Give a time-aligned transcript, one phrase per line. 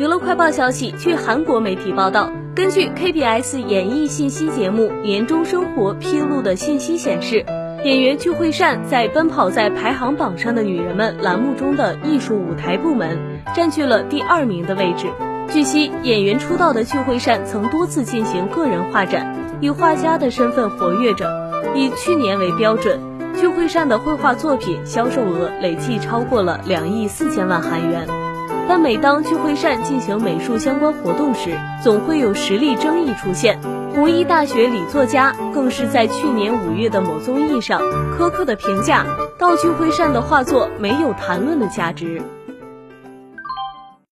[0.00, 7.44] 娱乐快报消息，据韩国媒体报道，根据 KBS 演艺信息节目《年终生活》披露的信息显示，
[7.84, 13.18] 演员具惠善在《奔跑在排行榜上的女人们》栏目中的艺术舞台部门
[13.54, 15.06] 占据了第二名的位置。
[15.52, 21.30] 据悉，演员出道的具惠善曾多次进行个人画展，以画家的身份活跃着。
[21.74, 22.98] 以去年为标准，
[23.38, 28.08] 具惠善的绘画作品销售额累计超过了两亿四千万韩元。
[28.70, 33.58] 但每当具惠善进行美术相关活动时，总会有实力争议出现。
[33.92, 37.82] 湖医大学李作家更是在去年五月的某综艺上
[38.16, 39.04] 苛刻的评价，
[39.36, 42.22] 道具惠善的画作没有谈论的价值。